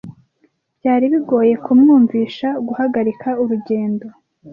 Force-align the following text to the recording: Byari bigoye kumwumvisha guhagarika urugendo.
Byari 0.77 1.05
bigoye 1.13 1.53
kumwumvisha 1.65 2.47
guhagarika 2.67 3.27
urugendo. 3.41 4.07